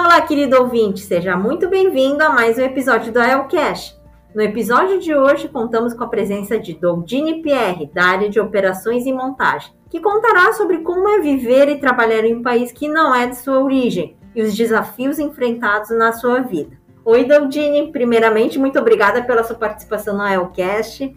Olá, 0.00 0.20
querido 0.20 0.56
ouvinte! 0.60 1.00
Seja 1.00 1.36
muito 1.36 1.68
bem-vindo 1.68 2.22
a 2.22 2.30
mais 2.30 2.56
um 2.56 2.62
episódio 2.62 3.12
do 3.12 3.18
AELcast. 3.18 3.98
No 4.32 4.40
episódio 4.40 5.00
de 5.00 5.12
hoje, 5.12 5.48
contamos 5.48 5.92
com 5.92 6.04
a 6.04 6.08
presença 6.08 6.56
de 6.56 6.72
Doldine 6.72 7.42
Pierre, 7.42 7.90
da 7.92 8.04
área 8.04 8.28
de 8.30 8.38
operações 8.38 9.06
e 9.06 9.12
montagem, 9.12 9.72
que 9.90 10.00
contará 10.00 10.52
sobre 10.52 10.78
como 10.82 11.08
é 11.08 11.20
viver 11.20 11.68
e 11.68 11.80
trabalhar 11.80 12.24
em 12.24 12.36
um 12.36 12.44
país 12.44 12.70
que 12.70 12.86
não 12.86 13.12
é 13.12 13.26
de 13.26 13.38
sua 13.38 13.58
origem 13.58 14.16
e 14.36 14.40
os 14.40 14.56
desafios 14.56 15.18
enfrentados 15.18 15.90
na 15.90 16.12
sua 16.12 16.42
vida. 16.42 16.78
Oi, 17.04 17.24
Doldine, 17.24 17.90
primeiramente, 17.90 18.56
muito 18.56 18.78
obrigada 18.78 19.24
pela 19.24 19.42
sua 19.42 19.56
participação 19.56 20.16
no 20.16 20.24
Elcast. 20.24 21.12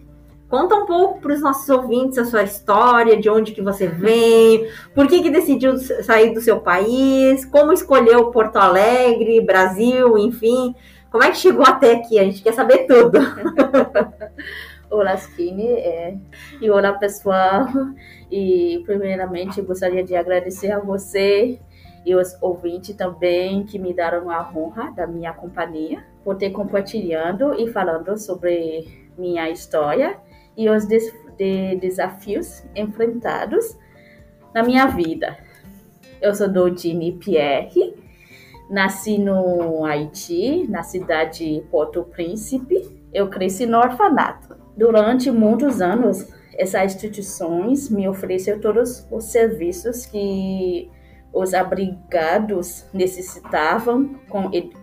Conta 0.52 0.74
um 0.74 0.84
pouco 0.84 1.18
para 1.18 1.32
os 1.32 1.40
nossos 1.40 1.66
ouvintes 1.70 2.18
a 2.18 2.26
sua 2.26 2.42
história, 2.42 3.18
de 3.18 3.26
onde 3.30 3.52
que 3.52 3.62
você 3.62 3.86
vem, 3.86 4.68
por 4.94 5.06
que, 5.06 5.22
que 5.22 5.30
decidiu 5.30 5.78
sair 5.78 6.34
do 6.34 6.42
seu 6.42 6.60
país, 6.60 7.46
como 7.46 7.72
escolheu 7.72 8.30
Porto 8.30 8.56
Alegre, 8.56 9.40
Brasil, 9.40 10.18
enfim. 10.18 10.74
Como 11.10 11.24
é 11.24 11.30
que 11.30 11.38
chegou 11.38 11.64
até 11.64 11.94
aqui? 11.94 12.18
A 12.18 12.24
gente 12.24 12.42
quer 12.42 12.52
saber 12.52 12.86
tudo. 12.86 13.18
olá, 14.92 15.14
Skinny. 15.14 15.68
É, 15.70 16.18
e 16.60 16.68
olá, 16.68 16.92
pessoal. 16.92 17.66
E, 18.30 18.82
primeiramente, 18.84 19.62
gostaria 19.62 20.04
de 20.04 20.14
agradecer 20.14 20.70
a 20.70 20.78
você 20.78 21.58
e 22.04 22.14
os 22.14 22.36
ouvintes 22.42 22.94
também 22.94 23.64
que 23.64 23.78
me 23.78 23.94
deram 23.94 24.28
a 24.28 24.52
honra 24.54 24.90
da 24.90 25.06
minha 25.06 25.32
companhia 25.32 26.04
por 26.22 26.36
ter 26.36 26.50
compartilhando 26.50 27.54
e 27.58 27.72
falando 27.72 28.18
sobre 28.18 29.08
minha 29.16 29.48
história 29.48 30.20
e 30.56 30.68
os 30.68 30.86
des 30.86 31.12
de 31.36 31.76
desafios 31.76 32.62
enfrentados 32.76 33.76
na 34.54 34.62
minha 34.62 34.86
vida. 34.86 35.36
Eu 36.20 36.34
sou 36.34 36.46
Dodine 36.46 37.12
Pierre 37.12 37.94
Nasci 38.72 39.18
no 39.18 39.84
Haiti, 39.84 40.66
na 40.66 40.82
cidade 40.82 41.56
de 41.56 41.60
Porto 41.70 42.04
Príncipe. 42.04 43.04
Eu 43.12 43.28
cresci 43.28 43.66
no 43.66 43.76
orfanato. 43.76 44.56
Durante 44.74 45.30
muitos 45.30 45.82
anos, 45.82 46.26
essas 46.56 46.94
instituições 46.94 47.90
me 47.90 48.08
ofereceram 48.08 48.60
todos 48.60 49.06
os 49.10 49.24
serviços 49.24 50.06
que 50.06 50.90
os 51.34 51.52
abrigados 51.52 52.86
necessitavam, 52.94 54.18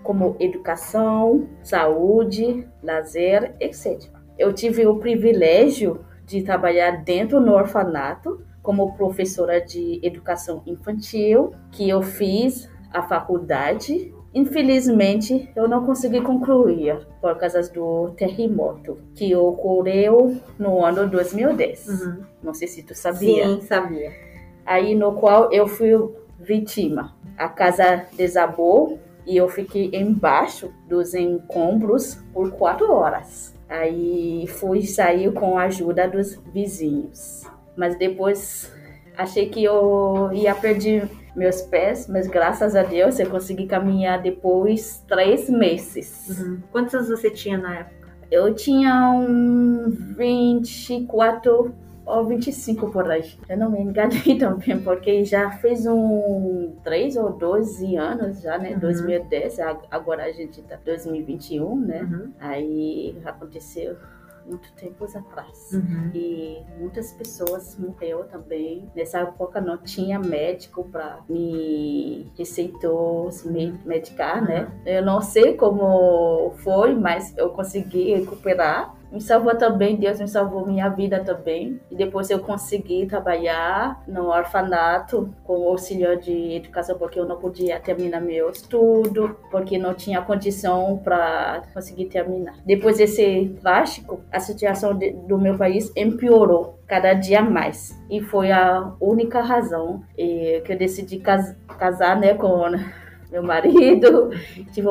como 0.03 0.35
educação, 0.39 1.49
saúde, 1.63 2.67
lazer, 2.83 3.55
etc. 3.59 4.18
Eu 4.39 4.53
tive 4.53 4.87
o 4.87 4.95
privilégio 4.95 5.99
de 6.25 6.41
trabalhar 6.41 7.03
dentro 7.03 7.43
do 7.43 7.51
orfanato 7.51 8.41
como 8.63 8.95
professora 8.95 9.59
de 9.59 9.99
educação 10.01 10.63
infantil, 10.65 11.51
que 11.71 11.89
eu 11.89 12.01
fiz 12.01 12.69
a 12.89 13.03
faculdade. 13.03 14.13
Infelizmente, 14.33 15.51
eu 15.55 15.67
não 15.67 15.85
consegui 15.85 16.21
concluir 16.21 17.05
por 17.19 17.35
causa 17.37 17.61
do 17.73 18.11
terremoto 18.11 18.97
que 19.13 19.35
ocorreu 19.35 20.37
no 20.57 20.85
ano 20.85 21.09
2010. 21.09 21.87
Uhum. 21.87 22.23
Não 22.41 22.53
sei 22.53 22.69
se 22.69 22.83
tu 22.83 22.95
sabia. 22.95 23.45
Sim, 23.45 23.61
sabia. 23.61 24.13
Aí 24.65 24.95
no 24.95 25.15
qual 25.15 25.51
eu 25.51 25.67
fui 25.67 25.91
vítima. 26.39 27.13
A 27.37 27.49
casa 27.49 28.05
desabou 28.15 28.99
e 29.25 29.35
eu 29.35 29.49
fiquei 29.49 29.89
embaixo 29.93 30.71
dos 30.87 31.13
encombros 31.13 32.15
por 32.33 32.51
quatro 32.51 32.89
horas. 32.93 33.58
Aí 33.69 34.47
fui 34.47 34.81
sair 34.81 35.31
com 35.31 35.57
a 35.57 35.63
ajuda 35.63 36.07
dos 36.07 36.35
vizinhos. 36.51 37.43
Mas 37.77 37.97
depois 37.97 38.71
achei 39.15 39.47
que 39.47 39.63
eu 39.63 40.29
ia 40.33 40.55
perder 40.55 41.07
meus 41.35 41.61
pés, 41.61 42.07
mas 42.07 42.27
graças 42.27 42.75
a 42.75 42.83
Deus 42.83 43.19
eu 43.19 43.29
consegui 43.29 43.67
caminhar 43.67 44.21
depois 44.21 45.03
três 45.07 45.49
meses. 45.49 46.27
Uhum. 46.29 46.59
Quantos 46.71 46.95
anos 46.95 47.09
você 47.09 47.29
tinha 47.29 47.57
na 47.57 47.79
época? 47.79 48.09
Eu 48.31 48.53
tinha 48.53 49.11
um 49.11 49.89
24 50.17 51.73
ou 52.09 52.25
25 52.25 52.91
por 52.91 53.09
aí. 53.09 53.33
Eu 53.47 53.57
não 53.57 53.71
me 53.71 53.79
enganei 53.81 54.37
também, 54.39 54.79
porque 54.81 55.23
já 55.23 55.51
fez 55.51 55.85
um 55.85 56.75
3 56.83 57.15
ou 57.17 57.31
12 57.33 57.95
anos 57.95 58.41
já, 58.41 58.57
né? 58.57 58.73
Uhum. 58.73 58.79
2010, 58.79 59.59
agora 59.91 60.25
a 60.25 60.31
gente 60.31 60.61
tá 60.63 60.77
2021, 60.83 61.75
né? 61.79 62.01
Uhum. 62.01 62.33
Aí 62.39 63.15
aconteceu 63.23 63.95
muito 64.45 64.71
tempos 64.73 65.15
atrás. 65.15 65.69
Uhum. 65.71 66.11
E 66.13 66.57
muitas 66.79 67.11
pessoas 67.13 67.77
morreram 67.77 68.23
também. 68.23 68.89
Nessa 68.95 69.19
época 69.19 69.61
não 69.61 69.77
tinha 69.77 70.17
médico 70.17 70.83
para 70.85 71.19
me 71.29 72.31
receitou, 72.35 73.31
se 73.31 73.47
medicar, 73.85 74.41
né? 74.43 74.61
uhum. 74.61 74.83
né? 74.83 74.99
Eu 74.99 75.05
não 75.05 75.21
sei 75.21 75.53
como 75.55 76.51
foi, 76.57 76.95
mas 76.95 77.37
eu 77.37 77.51
consegui 77.51 78.15
recuperar 78.15 78.98
me 79.11 79.19
salvou 79.19 79.55
também, 79.55 79.95
Deus 79.95 80.19
me 80.19 80.27
salvou 80.27 80.65
minha 80.65 80.89
vida 80.89 81.23
também. 81.23 81.79
E 81.89 81.95
depois 81.95 82.29
eu 82.29 82.39
consegui 82.39 83.05
trabalhar 83.05 84.01
no 84.07 84.27
orfanato 84.27 85.33
com 85.43 85.67
auxílio 85.67 86.19
de 86.19 86.55
educação, 86.55 86.97
porque 86.97 87.19
eu 87.19 87.25
não 87.25 87.37
podia 87.37 87.79
terminar 87.79 88.21
meu 88.21 88.49
estudo, 88.49 89.35
porque 89.49 89.77
não 89.77 89.93
tinha 89.93 90.21
condição 90.21 90.99
para 91.03 91.63
conseguir 91.73 92.05
terminar. 92.05 92.55
Depois 92.65 92.97
desse 92.97 93.55
plástico, 93.61 94.21
a 94.31 94.39
situação 94.39 94.95
de, 94.95 95.11
do 95.11 95.37
meu 95.39 95.57
país 95.57 95.91
empeorou 95.95 96.79
cada 96.87 97.13
dia 97.13 97.41
mais. 97.41 97.97
E 98.09 98.21
foi 98.21 98.51
a 98.51 98.93
única 98.99 99.41
razão 99.41 100.03
eh, 100.17 100.61
que 100.65 100.73
eu 100.73 100.77
decidi 100.77 101.19
cas 101.19 101.55
casar 101.77 102.19
né, 102.19 102.33
com 102.33 102.63
meu 103.31 103.43
marido, 103.43 104.31
tive 104.73 104.87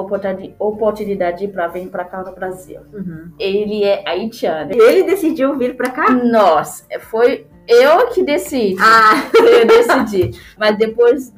oportunidade 0.58 1.48
para 1.48 1.66
vir 1.68 1.88
para 1.88 2.04
cá 2.04 2.22
no 2.22 2.32
Brasil. 2.32 2.80
Uhum. 2.92 3.32
Ele 3.38 3.84
é 3.84 4.02
haitiano. 4.06 4.72
Ele 4.72 5.02
decidiu 5.02 5.56
vir 5.56 5.76
para 5.76 5.90
cá? 5.90 6.10
Nossa, 6.10 6.84
foi 7.00 7.46
eu 7.66 8.08
que 8.08 8.22
decidi. 8.22 8.76
Ah. 8.80 9.28
Eu 9.36 9.66
decidi. 9.66 10.40
Mas 10.56 10.76
depois 10.78 11.34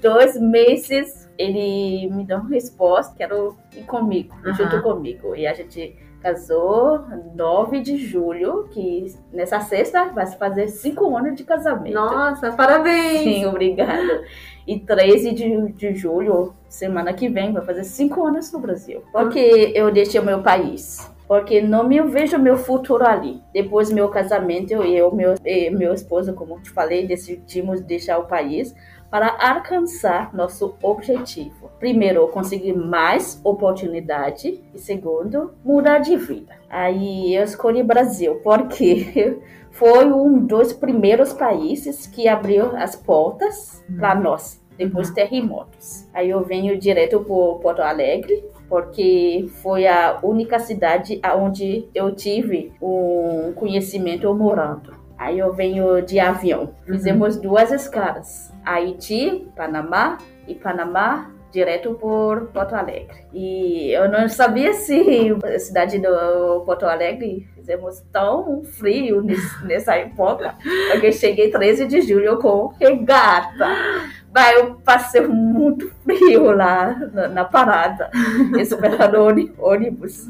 dois 0.00 0.40
meses 0.40 1.26
ele 1.38 2.08
me 2.10 2.24
deu 2.24 2.38
uma 2.38 2.48
resposta, 2.48 3.14
quero 3.16 3.56
ir 3.76 3.82
comigo, 3.82 4.34
uhum. 4.44 4.54
junto 4.54 4.82
comigo. 4.82 5.34
E 5.34 5.46
a 5.46 5.52
gente 5.52 5.96
casou 6.26 7.04
9 7.36 7.80
de 7.80 7.96
julho, 7.96 8.66
que 8.72 9.14
nessa 9.32 9.60
sexta 9.60 10.06
vai 10.06 10.26
se 10.26 10.36
fazer 10.36 10.66
cinco 10.66 11.16
anos 11.16 11.36
de 11.36 11.44
casamento. 11.44 11.94
Nossa, 11.94 12.50
parabéns! 12.50 13.20
Sim, 13.20 13.46
obrigada. 13.46 14.24
E 14.66 14.80
13 14.80 15.32
de, 15.32 15.72
de 15.72 15.94
julho, 15.94 16.52
semana 16.68 17.12
que 17.12 17.28
vem, 17.28 17.52
vai 17.52 17.64
fazer 17.64 17.84
cinco 17.84 18.26
anos 18.26 18.50
no 18.50 18.58
Brasil. 18.58 19.02
Porque 19.12 19.70
eu 19.72 19.92
deixei 19.92 20.20
o 20.20 20.24
meu 20.24 20.42
país. 20.42 21.08
Porque 21.28 21.60
não 21.60 21.84
me 21.84 22.00
vejo 22.02 22.36
meu 22.38 22.56
futuro 22.56 23.06
ali. 23.06 23.40
Depois 23.52 23.90
do 23.90 23.94
meu 23.94 24.08
casamento, 24.08 24.72
eu 24.72 24.82
e 24.82 25.14
meu, 25.14 25.34
meu 25.78 25.94
esposo, 25.94 26.34
como 26.34 26.60
te 26.60 26.70
falei, 26.70 27.06
decidimos 27.06 27.80
deixar 27.80 28.18
o 28.18 28.26
país 28.26 28.74
para 29.10 29.36
alcançar 29.40 30.34
nosso 30.34 30.74
objetivo. 30.82 31.70
Primeiro, 31.78 32.26
conseguir 32.28 32.74
mais 32.74 33.40
oportunidade 33.44 34.62
e 34.74 34.78
segundo, 34.78 35.54
mudar 35.64 35.98
de 35.98 36.16
vida. 36.16 36.54
Aí 36.68 37.34
eu 37.34 37.44
escolhi 37.44 37.82
Brasil 37.82 38.40
porque 38.42 39.38
foi 39.70 40.06
um 40.06 40.38
dos 40.38 40.72
primeiros 40.72 41.32
países 41.32 42.06
que 42.06 42.28
abriu 42.28 42.76
as 42.76 42.96
portas 42.96 43.84
para 43.98 44.14
nós 44.14 44.64
depois 44.76 45.08
uhum. 45.08 45.14
terremotos. 45.14 46.06
Aí 46.12 46.30
eu 46.30 46.44
venho 46.44 46.78
direto 46.78 47.20
para 47.20 47.60
Porto 47.60 47.80
Alegre 47.80 48.44
porque 48.68 49.48
foi 49.62 49.86
a 49.86 50.18
única 50.22 50.58
cidade 50.58 51.20
onde 51.36 51.88
eu 51.94 52.14
tive 52.14 52.72
um 52.82 53.52
conhecimento 53.54 54.32
morando. 54.34 54.95
Aí 55.18 55.38
eu 55.38 55.52
venho 55.52 56.02
de 56.02 56.20
avião. 56.20 56.74
Fizemos 56.84 57.36
uhum. 57.36 57.42
duas 57.42 57.72
escalas: 57.72 58.52
Haiti, 58.64 59.48
Panamá 59.56 60.18
e 60.46 60.54
Panamá 60.54 61.30
direto 61.50 61.94
por 61.94 62.48
Porto 62.48 62.74
Alegre. 62.74 63.24
E 63.32 63.90
eu 63.92 64.10
não 64.10 64.28
sabia 64.28 64.74
se 64.74 65.34
a 65.42 65.58
cidade 65.58 65.98
do 65.98 66.60
Porto 66.66 66.84
Alegre 66.84 67.48
fizemos 67.54 68.00
tão 68.12 68.62
frio 68.62 69.22
nessa 69.64 69.96
época, 69.96 70.54
porque 70.92 71.12
cheguei 71.12 71.50
13 71.50 71.86
de 71.86 72.02
julho 72.02 72.38
com 72.38 72.68
regata. 72.78 73.66
Mas 74.34 74.54
eu 74.54 74.74
passei 74.84 75.26
muito 75.26 75.90
frio 76.04 76.50
lá 76.52 76.94
na, 77.32 77.44
parada, 77.44 78.10
esperando 78.58 79.52
ônibus. 79.58 80.26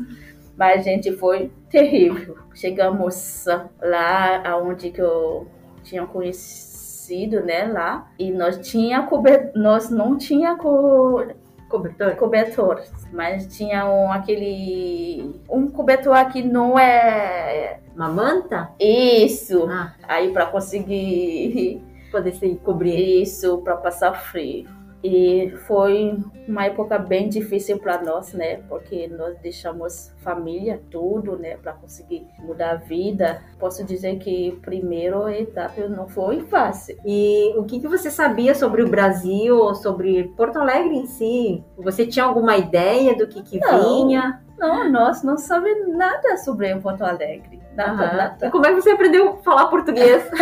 Mas, 0.57 0.85
gente, 0.85 1.13
foi 1.13 1.53
terrível. 1.71 2.39
Chegamos 2.55 3.45
lá 3.81 4.43
aonde 4.49 4.91
que 4.91 5.01
eu 5.01 5.47
tinha 5.83 6.07
conhecido, 6.07 7.41
né, 7.45 7.65
lá, 7.67 8.11
e 8.19 8.31
nós 8.31 8.59
tinha 8.59 9.03
cober... 9.03 9.53
nós 9.55 9.91
não 9.91 10.17
tinha 10.17 10.57
co... 10.57 11.25
Cobertor? 11.69 12.15
Cobertor. 12.17 12.83
Mas 13.13 13.49
tinha 13.49 13.89
um, 13.89 14.13
aquele. 14.13 15.35
Um 15.51 15.69
cobertor 15.69 16.25
que 16.31 16.41
não 16.41 16.79
é. 16.79 17.81
Uma 17.95 18.09
manta? 18.09 18.71
Isso. 18.79 19.67
Ah. 19.69 19.93
Aí 20.05 20.33
para 20.33 20.47
conseguir. 20.47 21.83
Poder 22.13 22.33
se 22.35 22.55
cobrir. 22.63 23.23
Isso, 23.23 23.59
para 23.59 23.77
passar 23.77 24.13
frio. 24.13 24.76
E 25.09 25.53
foi 25.69 26.19
uma 26.49 26.65
época 26.65 26.99
bem 26.99 27.29
difícil 27.29 27.79
para 27.79 28.03
nós, 28.03 28.33
né? 28.33 28.57
Porque 28.69 29.07
nós 29.07 29.39
deixamos 29.39 30.13
família, 30.19 30.83
tudo, 30.91 31.39
né? 31.39 31.57
Para 31.59 31.75
conseguir 31.75 32.27
mudar 32.41 32.73
a 32.73 32.75
vida. 32.75 33.41
Posso 33.57 33.85
dizer 33.85 34.19
que 34.19 34.59
primeiro 34.63 35.29
etapa 35.29 35.87
não 35.87 36.09
foi 36.09 36.41
fácil. 36.41 36.99
E 37.07 37.55
o 37.57 37.63
que, 37.63 37.79
que 37.79 37.87
você 37.87 38.11
sabia 38.11 38.53
sobre 38.53 38.83
o 38.83 38.89
Brasil, 38.89 39.77
sobre 39.77 40.25
Porto 40.37 40.59
Alegre 40.59 40.97
em 40.97 41.07
si? 41.07 41.63
Você 41.79 42.05
tinha 42.05 42.25
alguma 42.25 42.57
ideia 42.57 43.17
do 43.17 43.29
que, 43.29 43.45
que 43.45 43.61
vinha? 43.61 44.43
Não, 44.59 44.91
nós 44.91 45.23
não 45.23 45.37
sabemos 45.37 45.97
nada 45.97 46.37
sobre 46.39 46.75
Porto 46.81 47.03
Alegre. 47.03 47.61
Uhum. 47.77 48.47
E 48.47 48.51
como 48.51 48.67
é 48.67 48.71
que 48.71 48.81
você 48.81 48.91
aprendeu 48.91 49.31
a 49.31 49.37
falar 49.43 49.67
português 49.67 50.29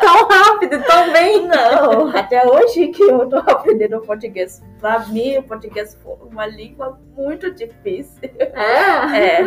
tão 0.00 0.28
rápido, 0.28 0.82
tão 0.84 1.12
bem? 1.12 1.46
Não, 1.46 2.08
até 2.16 2.46
hoje 2.46 2.88
que 2.88 3.02
eu 3.02 3.28
tô 3.28 3.36
aprendendo 3.36 4.00
português. 4.02 4.62
Para 4.80 5.00
mim, 5.06 5.38
o 5.38 5.42
português 5.42 5.94
foi 6.02 6.16
uma 6.30 6.46
língua 6.46 6.98
muito 7.16 7.50
difícil. 7.50 8.20
É? 8.38 9.18
É. 9.18 9.42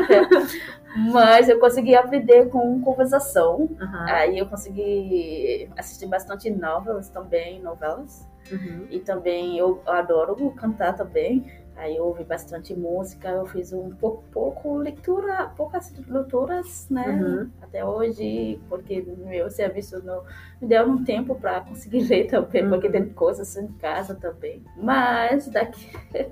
Mas 1.11 1.47
eu 1.47 1.59
consegui 1.59 1.95
aprender 1.95 2.49
com 2.49 2.81
conversação. 2.81 3.59
Uhum. 3.59 4.05
Aí 4.07 4.39
eu 4.39 4.47
consegui 4.47 5.69
assistir 5.77 6.07
bastante 6.07 6.49
novelas 6.49 7.09
também, 7.09 7.61
novelas. 7.61 8.27
Uhum. 8.51 8.87
E 8.89 8.99
também 8.99 9.57
eu 9.57 9.81
adoro 9.85 10.51
cantar 10.51 10.93
também. 10.95 11.45
Aí 11.79 11.95
eu 11.95 12.03
ouvi 12.03 12.25
bastante 12.25 12.75
música, 12.75 13.29
eu 13.29 13.45
fiz 13.45 13.71
um 13.71 13.89
pouco, 13.89 14.21
pouco 14.33 14.75
leitura, 14.75 15.49
poucas 15.55 15.93
leituras, 16.09 16.87
né? 16.89 17.07
Uhum. 17.07 17.49
Até 17.61 17.85
hoje, 17.85 18.59
porque 18.67 19.01
meu 19.25 19.49
serviço 19.49 20.03
não 20.03 20.21
me 20.61 20.67
deu 20.67 20.83
um 20.83 21.05
tempo 21.05 21.35
para 21.35 21.61
conseguir 21.61 22.01
ler 22.09 22.27
também, 22.27 22.63
uhum. 22.63 22.71
porque 22.71 22.89
tem 22.89 23.07
coisas 23.07 23.55
em 23.55 23.67
casa 23.67 24.13
também. 24.13 24.61
Mas 24.75 25.47
daqui, 25.47 25.89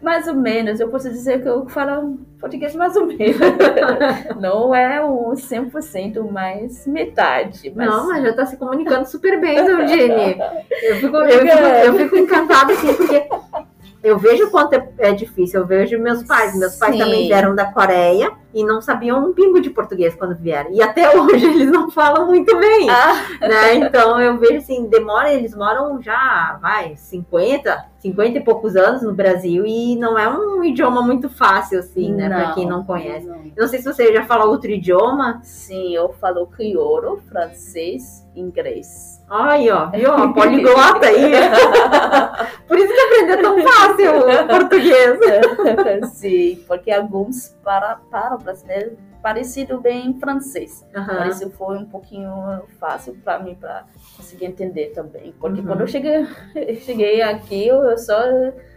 mais 0.00 0.26
ou 0.28 0.34
menos, 0.34 0.80
eu 0.80 0.88
posso 0.88 1.10
dizer 1.10 1.42
que 1.42 1.48
eu 1.48 1.68
falo 1.68 2.18
português 2.40 2.74
mais 2.74 2.96
ou 2.96 3.04
menos. 3.04 3.36
não 4.40 4.74
é 4.74 5.04
um 5.04 5.32
100%, 5.32 6.26
mas 6.30 6.86
metade. 6.86 7.70
Mas... 7.76 7.86
Não, 7.86 8.08
mas 8.08 8.22
já 8.22 8.30
está 8.30 8.46
se 8.46 8.56
comunicando 8.56 9.06
super 9.06 9.38
bem, 9.38 9.58
Eugênia. 9.58 10.64
Eu 10.82 10.96
fico, 10.96 11.16
eu, 11.16 11.40
fico, 11.40 11.58
eu 11.84 11.94
fico 11.98 12.16
encantada, 12.16 12.72
assim, 12.72 12.94
porque 12.94 13.28
eu 14.06 14.16
vejo 14.16 14.46
o 14.46 14.50
quanto 14.52 14.74
é, 14.74 14.88
é, 14.98 15.12
difícil. 15.12 15.60
Eu 15.60 15.66
vejo 15.66 15.98
meus 15.98 16.22
pais. 16.22 16.56
Meus 16.56 16.76
pais 16.76 16.92
Sim. 16.94 17.00
também 17.00 17.26
vieram 17.26 17.56
da 17.56 17.72
Coreia 17.72 18.30
e 18.54 18.64
não 18.64 18.80
sabiam 18.80 19.18
um 19.18 19.32
pingo 19.32 19.60
de 19.60 19.68
português 19.68 20.14
quando 20.14 20.36
vieram. 20.36 20.70
E 20.72 20.80
até 20.80 21.10
hoje 21.18 21.44
eles 21.44 21.72
não 21.72 21.90
falam 21.90 22.24
muito 22.26 22.56
bem. 22.56 22.88
Ah. 22.88 23.26
Né? 23.40 23.74
Então 23.74 24.20
eu 24.20 24.38
vejo 24.38 24.58
assim, 24.58 24.86
demora, 24.86 25.34
eles 25.34 25.56
moram 25.56 26.00
já, 26.00 26.56
vai, 26.62 26.94
50, 26.94 27.84
50 27.98 28.38
e 28.38 28.44
poucos 28.44 28.76
anos 28.76 29.02
no 29.02 29.12
Brasil 29.12 29.66
e 29.66 29.96
não 29.96 30.16
é 30.16 30.28
um 30.28 30.62
idioma 30.62 31.02
muito 31.02 31.28
fácil, 31.28 31.80
assim, 31.80 32.14
né? 32.14 32.28
Pra 32.28 32.52
quem 32.52 32.64
não 32.64 32.84
conhece. 32.84 33.26
Não. 33.26 33.40
não 33.58 33.66
sei 33.66 33.80
se 33.80 33.92
você 33.92 34.12
já 34.12 34.24
fala 34.24 34.44
outro 34.44 34.70
idioma. 34.70 35.40
Sim, 35.42 35.92
eu 35.92 36.12
falo 36.12 36.46
crioulo, 36.46 37.18
francês, 37.28 38.24
inglês. 38.36 39.15
Ai, 39.28 39.68
ó, 39.70 39.86
viu? 39.90 40.12
A 40.12 40.32
poliglota 40.32 41.06
aí. 41.06 41.32
Por 42.68 42.78
isso 42.78 42.92
que 42.92 43.00
aprendeu 43.00 43.42
tão 43.42 43.62
fácil 43.62 44.18
o 44.20 44.46
português. 44.48 45.18
Sim, 46.14 46.64
porque 46.66 46.92
alguns 46.92 47.48
para, 47.64 47.96
para 48.10 48.36
brasileiros 48.36 48.94
parecido 49.20 49.80
bem 49.80 50.10
em 50.10 50.20
francês. 50.20 50.86
Uhum. 50.94 51.04
Mas 51.04 51.40
isso 51.40 51.50
foi 51.50 51.78
um 51.78 51.84
pouquinho 51.84 52.62
fácil 52.78 53.16
para 53.24 53.40
mim 53.40 53.56
para 53.56 53.84
conseguir 54.16 54.46
entender 54.46 54.92
também. 54.94 55.34
Porque 55.40 55.60
uhum. 55.60 55.66
quando 55.66 55.80
eu 55.80 55.88
cheguei, 55.88 56.24
cheguei 56.82 57.20
aqui, 57.22 57.66
eu 57.66 57.98
só 57.98 58.20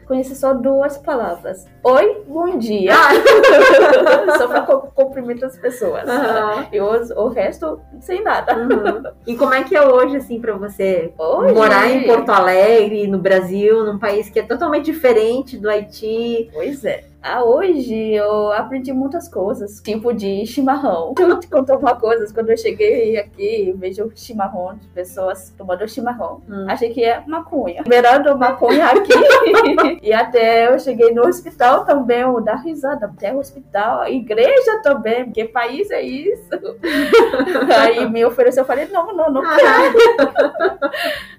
conheci 0.09 0.35
só 0.35 0.55
duas 0.55 0.97
palavras. 0.97 1.67
Oi, 1.83 2.23
bom 2.27 2.57
dia. 2.57 2.93
Ah. 2.95 4.33
só 4.39 4.47
para 4.47 4.61
cumprimentar 4.63 5.49
as 5.49 5.57
pessoas. 5.57 6.03
Uhum. 6.09 6.65
E 6.73 6.81
o, 6.81 7.25
o 7.25 7.27
resto, 7.27 7.79
sem 8.01 8.23
nada. 8.23 8.57
Uhum. 8.57 9.03
E 9.27 9.35
como 9.35 9.53
é 9.53 9.63
que 9.63 9.75
é 9.75 9.87
hoje, 9.87 10.17
assim, 10.17 10.41
para 10.41 10.53
você 10.53 11.13
hoje... 11.15 11.53
morar 11.53 11.91
em 11.91 12.07
Porto 12.07 12.29
Alegre, 12.29 13.05
no 13.05 13.19
Brasil, 13.19 13.85
num 13.85 13.99
país 13.99 14.31
que 14.31 14.39
é 14.39 14.43
totalmente 14.43 14.85
diferente 14.85 15.57
do 15.57 15.69
Haiti? 15.69 16.49
Pois 16.51 16.83
é. 16.83 17.03
Ah, 17.21 17.43
hoje 17.43 18.13
eu 18.13 18.51
aprendi 18.53 18.93
muitas 18.93 19.27
coisas, 19.27 19.81
tipo 19.81 20.13
de 20.13 20.45
chimarrão. 20.45 21.13
Eu 21.19 21.37
te 21.39 21.47
contar 21.47 21.77
uma 21.77 21.95
coisa, 21.95 22.33
quando 22.33 22.49
eu 22.49 22.57
cheguei 22.57 23.17
aqui, 23.17 23.73
vejo 23.77 24.11
chimarrão 24.15 24.75
de 24.75 24.87
pessoas 24.87 25.53
tomando 25.57 25.87
chimarrão. 25.87 26.41
Hum. 26.49 26.65
Achei 26.67 26.89
que 26.89 27.03
é 27.03 27.21
maconha. 27.27 27.83
Beirando 27.87 28.37
maconha 28.37 28.85
aqui. 28.87 29.13
e 30.01 30.13
até 30.13 30.73
eu 30.73 30.79
cheguei 30.79 31.11
no 31.13 31.27
hospital 31.27 31.85
também, 31.85 32.21
eu 32.21 32.41
dar 32.41 32.55
risada. 32.55 33.05
Até 33.05 33.33
o 33.33 33.39
hospital, 33.39 34.07
igreja 34.07 34.81
também, 34.81 35.31
que 35.31 35.45
país 35.45 35.91
é 35.91 36.01
isso? 36.01 36.49
Aí 37.79 38.09
me 38.09 38.25
ofereceu, 38.25 38.63
eu 38.63 38.67
falei, 38.67 38.87
não, 38.87 39.13
não, 39.13 39.31
não 39.31 39.41
quero. 39.41 39.99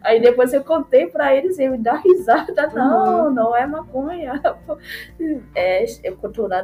Aí 0.02 0.20
depois 0.20 0.52
eu 0.52 0.62
contei 0.62 1.06
pra 1.06 1.34
eles 1.34 1.58
e 1.58 1.68
me 1.68 1.78
dar 1.78 1.96
risada. 1.96 2.70
Não, 2.74 3.26
uhum. 3.26 3.30
não 3.30 3.56
é 3.56 3.66
maconha. 3.66 4.40
É, 5.54 5.69
é, 5.70 5.84
é 6.04 6.10
cultura 6.12 6.62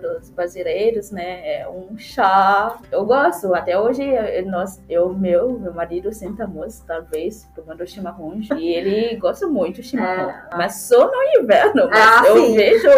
dos 0.00 0.30
brasileiros, 0.30 1.10
né? 1.10 1.60
É 1.60 1.68
um 1.68 1.96
chá. 1.96 2.78
Eu 2.90 3.04
gosto. 3.04 3.54
Até 3.54 3.78
hoje, 3.78 4.02
nós, 4.46 4.82
eu, 4.88 5.12
meu, 5.12 5.58
meu 5.58 5.72
marido 5.72 6.12
sentamos, 6.12 6.80
talvez, 6.80 7.48
tomando 7.54 7.86
chimarrão. 7.86 8.40
E 8.56 8.68
ele 8.68 9.16
gosta 9.20 9.46
muito 9.46 9.80
de 9.80 9.88
chimarrão. 9.88 10.30
É. 10.30 10.48
Mas 10.52 10.82
só 10.82 11.10
no 11.10 11.42
inverno. 11.42 11.88
Mas 11.88 11.98
ah, 11.98 12.26
eu 12.26 12.36
sim. 12.36 12.54
vejo 12.54 12.88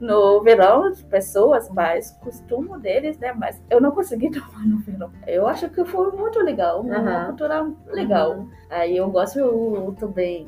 no 0.00 0.42
verão 0.42 0.92
pessoas, 1.10 1.68
mas 1.70 2.12
costume 2.22 2.78
deles, 2.80 3.18
né? 3.18 3.32
Mas 3.32 3.62
eu 3.70 3.80
não 3.80 3.90
consegui 3.90 4.30
tomar 4.32 4.66
no 4.66 4.78
verão. 4.78 5.10
Eu 5.26 5.46
acho 5.46 5.68
que 5.70 5.84
foi 5.84 6.10
muito 6.12 6.40
legal. 6.40 6.80
Uma 6.80 7.26
cultura 7.26 7.66
legal. 7.88 8.32
Uhum. 8.32 8.50
Aí 8.70 8.96
eu 8.96 9.10
gosto 9.10 9.94
também 9.98 10.46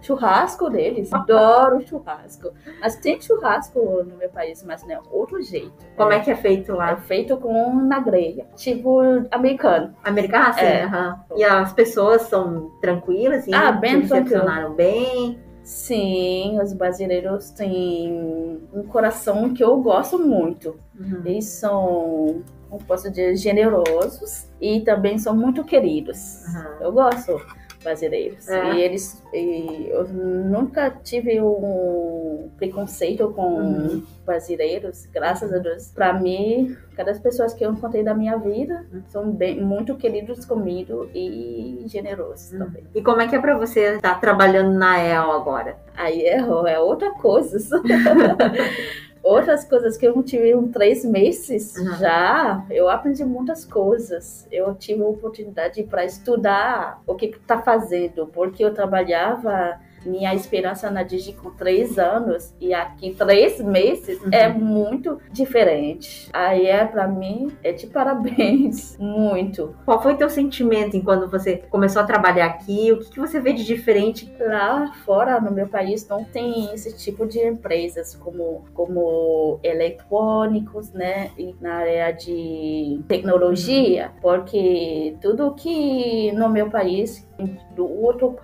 churrasco 0.00 0.70
deles. 0.70 1.12
Adoro 1.12 1.86
churrasco. 1.86 2.52
Mas 2.80 2.96
tem 2.96 3.20
churrasco 3.20 3.78
no 4.04 4.16
meu 4.16 4.28
país, 4.28 4.62
mas 4.62 4.82
não 4.82 4.90
é 4.92 5.00
outro 5.10 5.40
jeito. 5.42 5.72
Como 5.96 6.12
é, 6.12 6.20
que 6.20 6.30
é 6.30 6.36
feito 6.36 6.72
lá? 6.72 6.92
É 6.92 6.96
feito 6.96 7.36
com 7.36 7.74
na 7.74 8.00
grelha, 8.00 8.46
tipo 8.56 9.00
americano. 9.30 9.94
Americano, 10.04 10.46
ah, 10.48 10.52
sim. 10.52 10.64
É. 10.64 10.86
Uhum. 10.86 11.38
E 11.38 11.44
as 11.44 11.72
pessoas 11.72 12.22
são 12.22 12.70
tranquilas, 12.80 13.40
assim? 13.40 13.54
Ah, 13.54 13.72
bem 13.72 14.06
tranquilas. 14.06 14.74
bem? 14.74 15.38
Sim, 15.62 16.58
os 16.62 16.72
brasileiros 16.72 17.50
têm 17.50 18.58
um 18.72 18.84
coração 18.84 19.52
que 19.52 19.62
eu 19.62 19.76
gosto 19.82 20.18
muito. 20.18 20.78
Uhum. 20.98 21.22
Eles 21.26 21.44
são, 21.44 22.42
como 22.70 22.82
posso 22.86 23.10
dizer, 23.10 23.36
generosos 23.36 24.48
e 24.58 24.80
também 24.80 25.18
são 25.18 25.36
muito 25.36 25.62
queridos. 25.64 26.42
Uhum. 26.46 26.86
Eu 26.86 26.92
gosto 26.92 27.38
brasileiros. 27.82 28.48
É. 28.48 28.74
E 28.74 28.80
eles. 28.80 29.22
E 29.32 29.88
eu 29.90 30.08
nunca 30.08 30.90
tive 30.90 31.40
um 31.40 32.50
preconceito 32.56 33.30
com 33.30 33.60
uhum. 33.60 34.02
brasileiros, 34.24 35.06
graças 35.06 35.52
a 35.52 35.58
Deus. 35.58 35.92
Para 35.94 36.12
mim, 36.12 36.76
cada 36.96 37.14
pessoa 37.14 37.48
que 37.48 37.64
eu 37.64 37.72
encontrei 37.72 38.02
da 38.02 38.14
minha 38.14 38.36
vida 38.36 38.86
são 39.08 39.30
bem, 39.30 39.60
muito 39.60 39.96
queridos 39.96 40.44
comigo 40.44 41.08
e 41.14 41.84
generosos 41.86 42.52
uhum. 42.52 42.58
também. 42.58 42.84
E 42.94 43.02
como 43.02 43.20
é 43.20 43.28
que 43.28 43.36
é 43.36 43.38
para 43.38 43.56
você 43.56 43.96
estar 43.96 44.14
tá 44.14 44.20
trabalhando 44.20 44.76
na 44.76 45.02
EL 45.02 45.30
agora? 45.32 45.76
Aí 45.96 46.22
é, 46.22 46.38
é 46.38 46.78
outra 46.78 47.12
coisa. 47.12 47.58
outras 49.28 49.64
coisas 49.64 49.96
que 49.96 50.06
eu 50.06 50.14
não 50.14 50.22
tive 50.22 50.50
em 50.50 50.68
três 50.68 51.04
meses 51.04 51.76
uhum. 51.76 51.96
já, 51.96 52.64
eu 52.70 52.88
aprendi 52.88 53.24
muitas 53.24 53.64
coisas. 53.64 54.46
Eu 54.50 54.74
tive 54.74 55.02
a 55.02 55.06
oportunidade 55.06 55.82
para 55.82 56.04
estudar 56.04 57.02
o 57.06 57.14
que 57.14 57.26
está 57.26 57.60
fazendo, 57.60 58.26
porque 58.26 58.64
eu 58.64 58.72
trabalhava 58.72 59.78
minha 60.04 60.34
esperança 60.34 60.90
na 60.90 61.02
Digi 61.02 61.32
com 61.32 61.50
três 61.50 61.98
anos 61.98 62.54
e 62.60 62.74
aqui 62.74 63.14
três 63.14 63.60
meses 63.60 64.20
uhum. 64.22 64.30
é 64.32 64.48
muito 64.48 65.18
diferente. 65.30 66.28
Aí 66.32 66.66
é 66.66 66.84
para 66.84 67.06
mim 67.06 67.48
é 67.62 67.72
de 67.72 67.86
parabéns, 67.86 68.96
muito. 69.00 69.74
Qual 69.84 70.02
foi 70.02 70.16
teu 70.16 70.30
sentimento 70.30 70.96
em 70.96 71.02
quando 71.02 71.28
você 71.28 71.56
começou 71.70 72.02
a 72.02 72.04
trabalhar 72.04 72.46
aqui? 72.46 72.92
O 72.92 72.98
que, 72.98 73.10
que 73.10 73.20
você 73.20 73.40
vê 73.40 73.52
de 73.52 73.64
diferente? 73.64 74.32
Lá 74.40 74.92
fora 75.04 75.40
no 75.40 75.50
meu 75.50 75.68
país 75.68 76.06
não 76.08 76.24
tem 76.24 76.72
esse 76.72 76.96
tipo 76.96 77.26
de 77.26 77.38
empresas 77.40 78.14
como 78.14 78.64
como 78.74 79.58
eletrônicos, 79.62 80.92
né, 80.92 81.30
e 81.36 81.54
na 81.60 81.74
área 81.74 82.10
de 82.12 83.00
tecnologia, 83.08 84.12
porque 84.20 85.16
tudo 85.20 85.54
que 85.54 86.32
no 86.32 86.48
meu 86.48 86.70
país 86.70 87.28
do 87.74 87.86
outro 87.86 88.36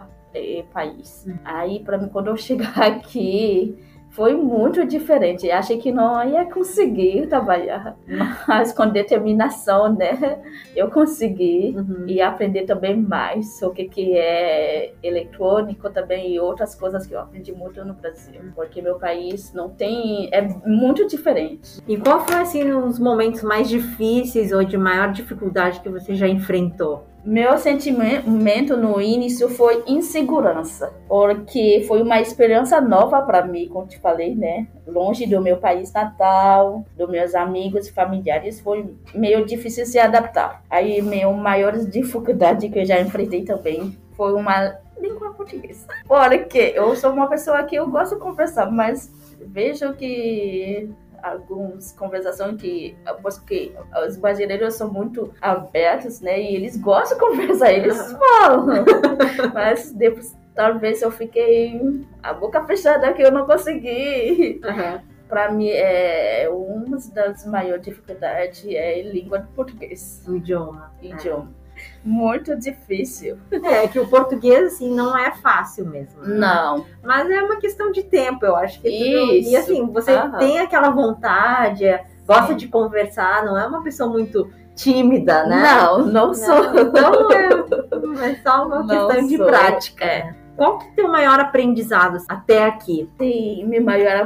país. 0.72 1.26
Hum. 1.28 1.36
Aí, 1.44 1.80
para 1.80 1.98
mim, 1.98 2.08
quando 2.08 2.28
eu 2.28 2.36
chegar 2.36 2.78
aqui, 2.82 3.76
foi 4.14 4.36
muito 4.36 4.86
diferente. 4.86 5.50
Achei 5.50 5.76
que 5.76 5.90
não 5.90 6.24
ia 6.24 6.44
conseguir 6.44 7.26
trabalhar, 7.26 7.96
mas 8.46 8.72
com 8.72 8.88
determinação, 8.88 9.92
né? 9.92 10.40
Eu 10.74 10.88
consegui 10.88 11.74
uhum. 11.76 12.04
e 12.06 12.22
aprender 12.22 12.62
também 12.62 12.96
mais 12.96 13.58
sobre 13.58 13.86
o 13.86 13.88
que 13.90 14.16
é 14.16 14.92
eletrônico 15.02 15.90
também 15.90 16.32
e 16.32 16.38
outras 16.38 16.76
coisas 16.76 17.04
que 17.08 17.12
eu 17.12 17.20
aprendi 17.20 17.52
muito 17.52 17.84
no 17.84 17.92
Brasil, 17.92 18.40
porque 18.54 18.80
meu 18.80 19.00
país 19.00 19.52
não 19.52 19.68
tem 19.68 20.28
é 20.32 20.42
muito 20.64 21.08
diferente. 21.08 21.80
E 21.86 21.96
qual 21.96 22.24
foi 22.24 22.36
assim 22.36 22.70
os 22.70 23.00
momentos 23.00 23.42
mais 23.42 23.68
difíceis 23.68 24.52
ou 24.52 24.62
de 24.62 24.78
maior 24.78 25.10
dificuldade 25.10 25.80
que 25.80 25.88
você 25.88 26.14
já 26.14 26.28
enfrentou? 26.28 27.04
Meu 27.24 27.56
sentimento 27.56 28.76
no 28.76 29.00
início 29.00 29.48
foi 29.48 29.82
insegurança, 29.86 30.92
porque 31.08 31.82
foi 31.88 32.02
uma 32.02 32.20
experiência 32.20 32.82
nova 32.82 33.22
para 33.22 33.46
mim, 33.46 33.66
como 33.68 33.86
te 33.86 33.98
falei, 33.98 34.34
né? 34.34 34.66
Longe 34.86 35.26
do 35.26 35.40
meu 35.40 35.56
país 35.56 35.90
natal, 35.90 36.84
dos 36.94 37.08
meus 37.08 37.34
amigos 37.34 37.88
e 37.88 37.92
familiares, 37.92 38.60
foi 38.60 38.94
meio 39.14 39.46
difícil 39.46 39.86
se 39.86 39.98
adaptar. 39.98 40.62
Aí, 40.68 41.00
minha 41.00 41.30
maior 41.32 41.72
dificuldade 41.78 42.68
que 42.68 42.80
eu 42.80 42.84
já 42.84 43.00
enfrentei 43.00 43.42
também 43.42 43.96
foi 44.12 44.34
uma 44.34 44.76
língua 45.00 45.32
portuguesa. 45.32 45.86
Porque 46.06 46.74
eu 46.76 46.94
sou 46.94 47.10
uma 47.10 47.26
pessoa 47.26 47.62
que 47.62 47.74
eu 47.74 47.88
gosto 47.88 48.16
de 48.16 48.20
conversar, 48.20 48.70
mas 48.70 49.10
vejo 49.40 49.94
que 49.94 50.90
algumas 51.24 51.92
conversações 51.92 52.60
que, 52.60 52.96
porque 53.22 53.72
os 54.06 54.16
brasileiros 54.16 54.74
são 54.74 54.92
muito 54.92 55.32
abertos, 55.40 56.20
né? 56.20 56.40
E 56.40 56.54
eles 56.54 56.76
gostam 56.76 57.16
de 57.16 57.24
conversar, 57.24 57.72
eles 57.72 58.12
falam. 58.12 58.84
Mas 59.54 59.90
depois, 59.92 60.36
talvez 60.54 61.00
eu 61.00 61.10
fiquei 61.10 62.04
a 62.22 62.34
boca 62.34 62.62
fechada 62.66 63.12
que 63.14 63.22
eu 63.22 63.32
não 63.32 63.46
consegui. 63.46 64.60
Uhum. 64.62 65.14
Para 65.26 65.50
mim, 65.50 65.70
é 65.70 66.46
uma 66.50 66.98
das 67.14 67.46
maiores 67.46 67.82
dificuldades 67.82 68.64
é 68.68 69.00
língua 69.00 69.38
de 69.38 69.48
português. 69.48 70.22
O 70.28 70.36
idioma. 70.36 70.92
Idioma. 71.02 71.50
É 71.60 71.63
muito 72.04 72.56
difícil. 72.56 73.38
É, 73.50 73.86
que 73.88 73.98
o 73.98 74.08
português, 74.08 74.74
assim, 74.74 74.94
não 74.94 75.16
é 75.16 75.32
fácil 75.32 75.86
mesmo. 75.86 76.22
Né? 76.22 76.36
Não. 76.36 76.84
Mas 77.02 77.30
é 77.30 77.42
uma 77.42 77.56
questão 77.56 77.90
de 77.90 78.02
tempo, 78.02 78.44
eu 78.44 78.56
acho 78.56 78.80
que. 78.80 78.88
Isso. 78.88 79.50
E 79.50 79.56
assim, 79.56 79.86
você 79.86 80.14
uhum. 80.14 80.38
tem 80.38 80.58
aquela 80.58 80.90
vontade, 80.90 81.84
gosta 82.26 82.54
de 82.54 82.68
conversar, 82.68 83.44
não 83.44 83.58
é 83.58 83.66
uma 83.66 83.82
pessoa 83.82 84.08
muito 84.08 84.50
tímida, 84.74 85.46
né? 85.46 85.62
Não, 85.62 86.06
não 86.06 86.34
sou. 86.34 86.64
Então 86.78 87.32
é, 87.32 88.30
é 88.30 88.34
só 88.42 88.66
uma 88.66 88.82
não 88.82 89.08
questão 89.08 89.26
de 89.26 89.38
prática. 89.38 90.04
É. 90.04 90.34
Qual 90.56 90.78
que 90.78 90.86
é 90.86 90.90
o 90.90 90.94
teu 90.94 91.08
maior 91.08 91.40
aprendizado 91.40 92.18
até 92.28 92.64
aqui? 92.64 93.10
Sim, 93.18 93.64
meu 93.66 93.82
maior 93.82 94.16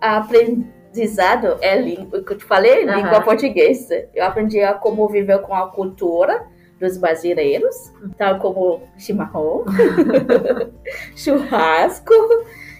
aprendizado 0.00 1.56
é 1.60 1.80
língua, 1.80 2.22
que 2.22 2.32
eu 2.32 2.38
te 2.38 2.44
falei, 2.44 2.84
uhum. 2.84 2.94
língua 2.94 3.20
portuguesa. 3.22 4.06
Eu 4.14 4.24
aprendi 4.26 4.60
a 4.60 4.74
como 4.74 5.08
viver 5.08 5.40
com 5.40 5.54
a 5.54 5.68
cultura, 5.68 6.46
dos 6.82 6.98
brasileiros, 6.98 7.92
tal 8.18 8.38
como 8.40 8.82
chimarrão, 8.98 9.64
churrasco 11.14 12.12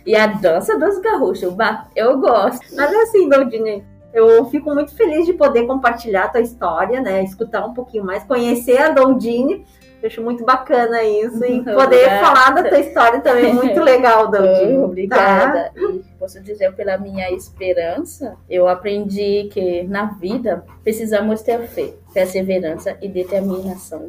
e 0.05 0.17
a 0.17 0.27
dança 0.27 0.77
dos 0.77 0.99
gaúchos. 0.99 1.49
Eu 1.95 2.19
gosto. 2.19 2.75
Mas 2.75 2.93
assim, 2.95 3.29
Daldine, 3.29 3.85
eu 4.13 4.45
fico 4.47 4.75
muito 4.75 4.95
feliz 4.95 5.25
de 5.25 5.33
poder 5.33 5.67
compartilhar 5.67 6.25
a 6.25 6.29
tua 6.29 6.41
história, 6.41 7.01
né? 7.01 7.23
Escutar 7.23 7.65
um 7.65 7.73
pouquinho 7.73 8.05
mais, 8.05 8.25
conhecer 8.25 8.79
a 8.79 8.91
Dondine. 8.91 9.65
Acho 10.05 10.23
muito 10.23 10.45
bacana 10.45 11.03
isso. 11.03 11.45
E 11.45 11.63
poder 11.63 11.81
Obrigada. 11.81 12.27
falar 12.27 12.51
da 12.51 12.69
tua 12.69 12.79
história 12.81 13.21
também 13.21 13.51
é 13.51 13.53
muito 13.55 13.81
legal, 13.81 14.31
Dondine. 14.31 14.79
Obrigada. 14.79 15.71
Tá? 15.71 15.81
E 15.81 16.05
posso 16.19 16.41
dizer, 16.43 16.73
pela 16.75 16.99
minha 16.99 17.31
esperança, 17.31 18.37
eu 18.49 18.69
aprendi 18.69 19.49
que 19.53 19.85
na 19.85 20.07
vida 20.07 20.65
precisamos 20.83 21.43
ter 21.43 21.61
fé, 21.69 21.93
perseverança 22.13 22.97
e 23.01 23.09
determinação 23.09 24.09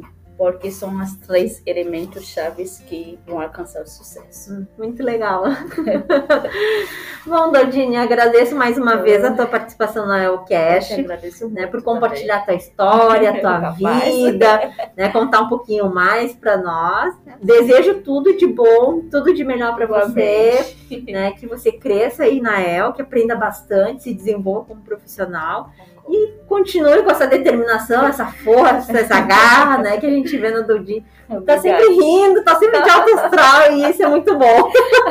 porque 0.52 0.70
são 0.70 0.94
os 1.02 1.16
três 1.16 1.62
elementos 1.64 2.26
chaves 2.26 2.78
que 2.86 3.18
vão 3.26 3.40
alcançar 3.40 3.82
o 3.82 3.86
sucesso. 3.86 4.52
Hum, 4.52 4.66
muito 4.76 5.02
legal. 5.02 5.44
Bom, 7.26 7.50
Dodinha, 7.50 8.02
agradeço 8.02 8.54
mais 8.54 8.76
uma 8.76 8.96
vez 8.96 9.24
a 9.24 9.32
tua 9.32 9.46
participação 9.46 10.06
na 10.06 10.22
Elcast, 10.22 11.02
né, 11.50 11.66
por 11.66 11.82
compartilhar 11.82 12.36
a 12.36 12.40
tua 12.40 12.54
história, 12.54 13.30
a 13.30 13.40
tua 13.40 13.70
vida, 14.12 14.70
né, 14.96 15.08
contar 15.08 15.40
um 15.40 15.48
pouquinho 15.48 15.92
mais 15.92 16.34
para 16.34 16.58
nós. 16.58 17.14
Desejo 17.42 18.02
tudo 18.02 18.36
de 18.36 18.46
bom, 18.46 19.00
tudo 19.10 19.32
de 19.32 19.42
melhor 19.44 19.74
para 19.74 19.86
você, 19.86 20.76
né, 21.08 21.32
que 21.32 21.46
você 21.46 21.72
cresça 21.72 22.24
aí 22.24 22.40
na 22.40 22.60
El, 22.60 22.92
que 22.92 23.00
aprenda 23.00 23.34
bastante, 23.34 24.02
se 24.02 24.14
desenvolva 24.14 24.66
como 24.66 24.82
profissional 24.82 25.70
e 26.08 26.32
continue 26.46 27.02
com 27.02 27.10
essa 27.10 27.26
determinação, 27.26 28.06
essa 28.06 28.26
força, 28.26 28.98
essa 28.98 29.20
garra, 29.20 29.78
né, 29.78 29.96
que 29.96 30.06
a 30.06 30.10
gente 30.10 30.36
vê 30.36 30.50
no 30.50 30.66
Dodi. 30.66 31.04
Tá 31.46 31.58
sempre 31.58 31.88
rindo, 31.88 32.44
tá 32.44 32.56
sempre 32.56 32.82
de 32.82 32.90
alto 32.90 33.18
astral 33.18 33.72
e 33.72 33.90
isso 33.90 34.02
é 34.02 34.08
muito 34.08 34.36
bom. 34.38 34.70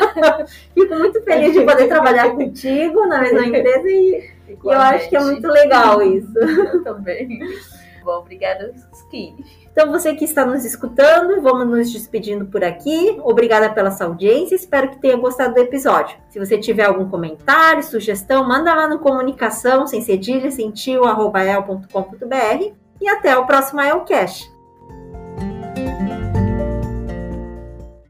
Fico 0.73 0.95
muito 0.95 1.21
feliz 1.23 1.53
de 1.53 1.61
poder 1.61 1.87
trabalhar 1.87 2.29
contigo 2.31 3.05
na 3.07 3.19
mesma 3.21 3.45
empresa 3.45 3.89
e, 3.89 4.29
e 4.47 4.57
eu 4.63 4.79
acho 4.79 5.09
que 5.09 5.15
é 5.15 5.19
muito 5.19 5.47
legal 5.47 6.01
isso. 6.01 6.37
Eu 6.37 6.83
também. 6.85 7.39
Bom, 8.03 8.19
obrigada, 8.19 8.73
Skinny. 8.93 9.45
Então, 9.71 9.91
você 9.91 10.13
que 10.13 10.25
está 10.25 10.45
nos 10.45 10.63
escutando, 10.65 11.41
vamos 11.41 11.67
nos 11.67 11.91
despedindo 11.91 12.45
por 12.45 12.63
aqui. 12.63 13.19
Obrigada 13.23 13.71
pela 13.71 13.89
sua 13.89 14.05
audiência. 14.05 14.55
Espero 14.55 14.89
que 14.89 14.99
tenha 14.99 15.17
gostado 15.17 15.55
do 15.55 15.59
episódio. 15.59 16.15
Se 16.29 16.37
você 16.37 16.57
tiver 16.57 16.85
algum 16.85 17.09
comentário, 17.09 17.81
sugestão, 17.81 18.47
manda 18.47 18.73
lá 18.73 18.87
no 18.87 18.99
comunicação, 18.99 19.87
sem 19.87 20.01
cedilha, 20.01 20.51
sem 20.51 20.69
tio, 20.69 21.05
arroba 21.05 21.43
el.com.br. 21.43 22.73
E 23.01 23.07
até 23.07 23.35
o 23.35 23.47
próximo 23.47 23.81
Elcast. 23.81 24.52